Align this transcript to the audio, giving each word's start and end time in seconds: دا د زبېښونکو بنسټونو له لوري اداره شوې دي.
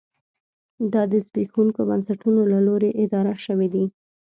دا 0.93 1.01
د 1.11 1.13
زبېښونکو 1.25 1.81
بنسټونو 1.89 2.41
له 2.51 2.59
لوري 2.67 2.89
اداره 3.03 3.33
شوې 3.45 3.67
دي. 3.73 3.85